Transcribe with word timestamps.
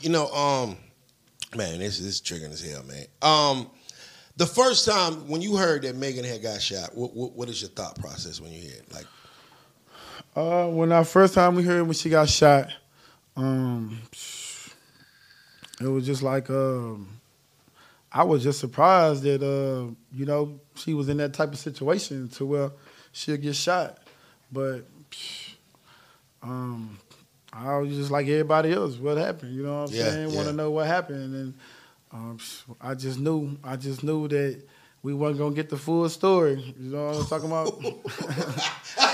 You 0.00 0.10
know, 0.10 0.26
um, 0.32 0.76
man, 1.56 1.78
this 1.78 2.00
is 2.00 2.20
triggering 2.20 2.52
as 2.52 2.62
hell, 2.62 2.82
man. 2.84 3.06
Um, 3.22 3.70
the 4.36 4.46
first 4.46 4.86
time 4.86 5.28
when 5.28 5.40
you 5.40 5.56
heard 5.56 5.82
that 5.82 5.94
Megan 5.96 6.24
had 6.24 6.42
got 6.42 6.60
shot, 6.60 6.96
what, 6.96 7.14
what, 7.14 7.32
what 7.32 7.48
is 7.48 7.60
your 7.62 7.70
thought 7.70 7.98
process 7.98 8.40
when 8.40 8.52
you 8.52 8.60
hear 8.60 8.72
it? 8.74 8.92
Like, 8.92 9.06
Uh, 10.34 10.66
when 10.68 10.90
our 10.90 11.04
first 11.04 11.34
time 11.34 11.54
we 11.54 11.62
heard 11.62 11.82
when 11.84 11.94
she 11.94 12.10
got 12.10 12.28
shot, 12.28 12.68
um, 13.36 14.00
it 15.80 15.86
was 15.86 16.04
just 16.06 16.22
like 16.22 16.50
um, 16.50 17.08
I 18.10 18.24
was 18.24 18.42
just 18.42 18.58
surprised 18.58 19.22
that 19.22 19.42
uh, 19.42 19.92
you 20.12 20.26
know 20.26 20.58
she 20.74 20.94
was 20.94 21.08
in 21.08 21.18
that 21.18 21.34
type 21.34 21.52
of 21.52 21.58
situation 21.58 22.28
to 22.30 22.46
where 22.46 22.70
she'll 23.12 23.36
get 23.36 23.54
shot, 23.54 23.98
but 24.50 24.80
um, 26.42 26.98
I 27.56 27.76
was 27.78 27.94
just 27.94 28.10
like 28.10 28.26
everybody 28.26 28.72
else. 28.72 28.96
What 28.96 29.16
happened? 29.16 29.54
You 29.54 29.62
know 29.62 29.82
what 29.82 29.90
I'm 29.90 29.94
Yeah, 29.96 30.10
saying? 30.10 30.34
Want 30.34 30.48
to 30.48 30.52
know 30.52 30.70
what 30.72 30.86
happened, 30.86 31.34
and 31.34 31.54
um, 32.12 32.38
I 32.80 32.94
just 32.94 33.18
knew. 33.20 33.56
I 33.62 33.76
just 33.76 34.02
knew 34.02 34.26
that 34.28 34.60
we 35.02 35.14
wasn't 35.14 35.38
gonna 35.38 35.54
get 35.54 35.68
the 35.70 35.76
full 35.76 36.08
story. 36.08 36.74
You 36.78 36.90
know 36.90 37.06
what 37.06 37.16
I'm 37.16 37.26
talking 37.26 37.46
about? 37.46 37.78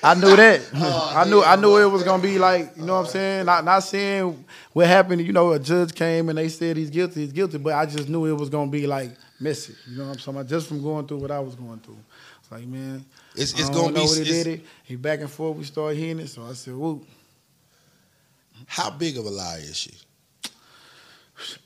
I 0.00 0.14
knew 0.14 0.36
that. 0.36 0.60
I 0.74 1.24
knew 1.28 1.42
I 1.42 1.56
knew 1.56 1.76
it 1.78 1.86
was 1.90 2.02
gonna 2.04 2.22
be 2.22 2.38
like, 2.38 2.76
you 2.76 2.84
know 2.84 2.94
what 2.94 3.06
I'm 3.06 3.06
saying? 3.06 3.46
Not 3.46 3.64
not 3.64 3.80
saying 3.80 4.44
what 4.72 4.86
happened, 4.86 5.22
you 5.26 5.32
know, 5.32 5.52
a 5.52 5.58
judge 5.58 5.92
came 5.94 6.28
and 6.28 6.38
they 6.38 6.48
said 6.48 6.76
he's 6.76 6.90
guilty, 6.90 7.22
he's 7.22 7.32
guilty, 7.32 7.58
but 7.58 7.74
I 7.74 7.84
just 7.86 8.08
knew 8.08 8.24
it 8.26 8.32
was 8.32 8.48
gonna 8.48 8.70
be 8.70 8.86
like 8.86 9.10
messy. 9.40 9.74
You 9.90 9.98
know 9.98 10.04
what 10.08 10.26
I'm 10.28 10.34
saying? 10.34 10.46
Just 10.46 10.68
from 10.68 10.82
going 10.82 11.06
through 11.08 11.18
what 11.18 11.30
I 11.32 11.40
was 11.40 11.56
going 11.56 11.80
through. 11.80 11.98
It's 12.40 12.52
like, 12.52 12.66
man, 12.66 13.04
it's, 13.34 13.54
I 13.54 13.60
it's 13.60 13.70
gonna 13.70 13.90
know 13.90 14.02
be. 14.02 14.06
what 14.08 14.16
he 14.16 14.22
it's- 14.22 14.44
did 14.44 14.46
it. 14.60 14.66
He 14.84 14.94
back 14.96 15.20
and 15.20 15.30
forth, 15.30 15.56
we 15.56 15.64
started 15.64 15.98
hearing 15.98 16.20
it, 16.20 16.28
so 16.28 16.42
I 16.44 16.52
said, 16.52 16.74
whoop. 16.74 17.04
How 18.66 18.90
big 18.90 19.16
of 19.16 19.26
a 19.26 19.30
liar 19.30 19.58
is 19.60 19.76
she? 19.76 19.92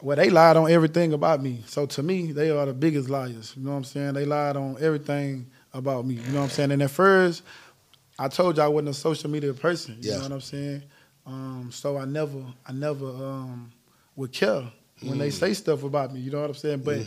Well, 0.03 0.17
they 0.17 0.29
lied 0.29 0.57
on 0.57 0.71
everything 0.71 1.13
about 1.15 1.43
me. 1.43 1.63
So 1.67 1.87
to 1.87 2.03
me, 2.03 2.33
they 2.33 2.51
are 2.51 2.67
the 2.67 2.75
biggest 2.75 3.09
liars. 3.09 3.55
You 3.57 3.65
know 3.65 3.71
what 3.71 3.79
I'm 3.79 3.85
saying? 3.85 4.15
They 4.15 4.27
lied 4.27 4.57
on 4.57 4.77
everything 4.81 5.51
about 5.73 6.05
me. 6.05 6.15
You 6.15 6.23
know 6.33 6.39
what 6.39 6.45
I'm 6.45 6.51
saying? 6.51 6.73
And 6.73 6.83
at 6.83 6.91
first, 6.91 7.43
I 8.19 8.29
told 8.29 8.59
you 8.59 8.63
I 8.63 8.69
wasn't 8.69 8.91
a 8.91 8.95
social 8.95 9.31
media 9.31 9.55
person. 9.55 9.97
You 10.01 10.11
Yeah. 10.11 10.17
know 10.19 10.23
what 10.25 10.33
I'm 10.33 10.41
saying? 10.43 10.83
Um, 11.27 11.71
so 11.73 11.97
I 11.97 12.05
never, 12.05 12.45
I 12.67 12.73
never 12.73 13.07
um, 13.07 13.73
would 14.17 14.33
care 14.33 14.65
when 15.01 15.19
they 15.19 15.31
say 15.31 15.55
stuff 15.55 15.85
about 15.85 16.13
me. 16.13 16.21
You 16.21 16.31
know 16.31 16.41
what 16.43 16.51
I'm 16.51 16.57
saying? 16.57 16.81
But 16.81 17.07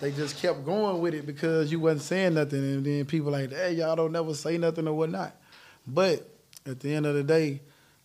they 0.00 0.12
just 0.12 0.38
kept 0.38 0.64
going 0.64 1.00
with 1.00 1.14
it 1.14 1.26
because 1.26 1.70
you 1.70 1.80
wasn't 1.80 2.02
saying 2.02 2.34
nothing, 2.34 2.60
and 2.60 2.84
then 2.84 3.04
people 3.04 3.30
like, 3.32 3.52
hey, 3.52 3.74
y'all 3.74 3.96
don't 3.96 4.12
never 4.12 4.34
say 4.34 4.56
nothing 4.56 4.88
or 4.88 4.94
whatnot. 4.94 5.34
But 5.86 6.28
at 6.64 6.80
the 6.80 6.94
end 6.94 7.06
of 7.06 7.14
the 7.14 7.22
day, 7.22 7.60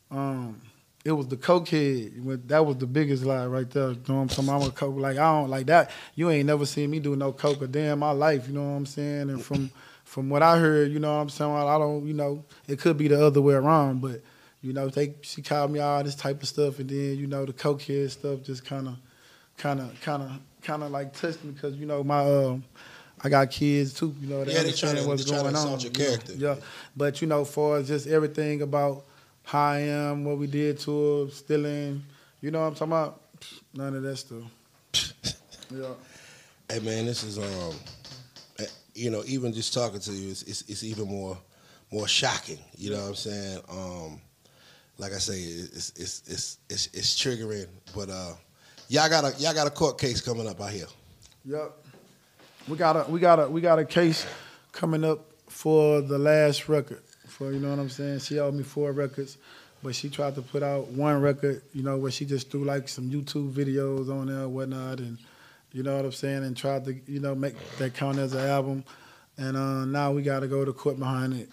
um, 0.09 0.61
it 1.03 1.11
was 1.13 1.27
the 1.27 1.37
cokehead. 1.37 2.47
That 2.47 2.65
was 2.65 2.77
the 2.77 2.85
biggest 2.87 3.23
lie 3.23 3.45
right 3.47 3.69
there. 3.69 3.91
You 3.91 3.97
know 4.07 4.15
what 4.15 4.21
I'm 4.21 4.29
saying? 4.29 4.49
I'm 4.49 4.61
a 4.61 4.71
coke. 4.71 4.97
Like 4.97 5.17
I 5.17 5.31
don't 5.39 5.49
like 5.49 5.65
that. 5.67 5.91
You 6.15 6.29
ain't 6.29 6.45
never 6.45 6.65
seen 6.65 6.91
me 6.91 6.99
do 6.99 7.15
no 7.15 7.31
coke 7.31 7.61
a 7.61 7.67
day 7.67 7.89
in 7.89 7.99
my 7.99 8.11
life. 8.11 8.47
You 8.47 8.53
know 8.53 8.61
what 8.63 8.77
I'm 8.77 8.85
saying? 8.85 9.29
And 9.29 9.43
from 9.43 9.71
from 10.03 10.29
what 10.29 10.43
I 10.43 10.57
heard, 10.59 10.91
you 10.91 10.99
know 10.99 11.13
what 11.15 11.21
I'm 11.21 11.29
saying. 11.29 11.51
I 11.51 11.77
don't. 11.77 12.05
You 12.05 12.13
know, 12.13 12.45
it 12.67 12.79
could 12.79 12.97
be 12.97 13.07
the 13.07 13.25
other 13.25 13.41
way 13.41 13.53
around, 13.55 14.01
but 14.01 14.21
you 14.61 14.73
know, 14.73 14.89
they 14.89 15.15
she 15.21 15.41
called 15.41 15.71
me 15.71 15.79
all 15.79 16.03
this 16.03 16.15
type 16.15 16.41
of 16.43 16.47
stuff, 16.47 16.79
and 16.79 16.89
then 16.89 17.17
you 17.17 17.25
know 17.27 17.45
the 17.45 17.53
cokehead 17.53 18.11
stuff 18.11 18.43
just 18.43 18.63
kind 18.65 18.87
of, 18.87 18.97
kind 19.57 19.79
of, 19.79 19.99
kind 20.01 20.21
of, 20.21 20.31
kind 20.61 20.83
of 20.83 20.91
like 20.91 21.13
touched 21.13 21.43
me 21.43 21.51
because 21.51 21.75
you 21.75 21.85
know 21.85 22.03
my. 22.03 22.19
Um, 22.19 22.63
I 23.23 23.29
got 23.29 23.51
kids 23.51 23.93
too, 23.93 24.15
you 24.19 24.27
know. 24.27 24.43
They 24.43 24.51
Yeah, 24.53 24.59
they 24.63 24.65
understand 24.69 24.97
tryna- 24.97 25.05
what's 25.07 25.25
they 25.25 25.31
tryna 25.31 25.43
going 25.43 25.55
on. 25.55 25.79
your 25.79 25.91
character. 25.91 26.33
Yeah, 26.33 26.55
but 26.97 27.21
you 27.21 27.27
know, 27.27 27.45
for 27.45 27.83
just 27.83 28.07
everything 28.07 28.63
about 28.63 29.05
how 29.43 29.71
I 29.71 29.79
am, 29.79 30.23
what 30.23 30.37
we 30.37 30.47
did 30.47 30.79
to 30.79 31.25
her, 31.25 31.31
stealing, 31.31 32.03
you 32.41 32.51
know 32.51 32.61
what 32.61 32.67
I'm 32.67 32.73
talking 32.73 32.93
about? 32.93 33.21
None 33.73 33.95
of 33.95 34.03
that 34.03 34.17
stuff. 34.17 34.43
yeah. 35.71 35.87
Hey 36.69 36.79
man, 36.79 37.05
this 37.05 37.23
is 37.23 37.37
um, 37.37 37.75
eh, 38.59 38.65
you 38.93 39.09
know, 39.09 39.23
even 39.25 39.53
just 39.53 39.73
talking 39.73 39.99
to 39.99 40.11
you, 40.11 40.31
it's, 40.31 40.43
it's 40.43 40.61
it's 40.69 40.83
even 40.83 41.07
more 41.07 41.37
more 41.91 42.07
shocking. 42.07 42.59
You 42.77 42.91
know 42.91 43.01
what 43.01 43.09
I'm 43.09 43.15
saying? 43.15 43.61
Um, 43.69 44.21
like 44.97 45.13
I 45.13 45.17
say, 45.17 45.39
it's 45.39 45.89
it's 45.95 46.23
it's 46.27 46.57
it's, 46.69 46.89
it's 46.93 47.15
triggering. 47.15 47.67
But 47.95 48.09
uh, 48.09 48.33
y'all 48.87 49.09
got 49.09 49.25
a 49.25 49.39
y'all 49.39 49.53
got 49.53 49.67
a 49.67 49.71
court 49.71 49.97
case 49.97 50.21
coming 50.21 50.47
up 50.47 50.61
out 50.61 50.71
here. 50.71 50.87
Yep. 51.45 51.71
We 52.67 52.77
got 52.77 52.95
a 52.95 53.11
we 53.11 53.19
got 53.19 53.39
a 53.39 53.49
we 53.49 53.61
got 53.61 53.79
a 53.79 53.85
case 53.85 54.25
coming 54.71 55.03
up 55.03 55.31
for 55.49 56.01
the 56.01 56.17
last 56.17 56.69
record. 56.69 57.01
For 57.31 57.51
you 57.51 57.59
know 57.59 57.69
what 57.69 57.79
I'm 57.79 57.89
saying? 57.89 58.19
She 58.19 58.39
owed 58.39 58.53
me 58.53 58.63
four 58.63 58.91
records, 58.91 59.37
but 59.81 59.95
she 59.95 60.09
tried 60.09 60.35
to 60.35 60.41
put 60.41 60.61
out 60.63 60.87
one 60.89 61.21
record, 61.21 61.61
you 61.73 61.83
know, 61.83 61.97
where 61.97 62.11
she 62.11 62.25
just 62.25 62.51
threw 62.51 62.65
like 62.65 62.87
some 62.87 63.09
YouTube 63.09 63.51
videos 63.51 64.09
on 64.11 64.27
there 64.27 64.43
and 64.43 64.53
whatnot 64.53 64.99
and 64.99 65.17
you 65.73 65.83
know 65.83 65.95
what 65.95 66.03
I'm 66.03 66.11
saying, 66.11 66.43
and 66.43 66.55
tried 66.55 66.83
to, 66.85 66.99
you 67.07 67.21
know, 67.21 67.33
make 67.33 67.55
that 67.77 67.93
count 67.93 68.17
as 68.17 68.33
an 68.33 68.41
album. 68.41 68.83
And 69.37 69.55
uh, 69.55 69.85
now 69.85 70.11
we 70.11 70.21
gotta 70.21 70.47
go 70.47 70.65
to 70.65 70.73
court 70.73 70.99
behind 70.99 71.33
it 71.33 71.49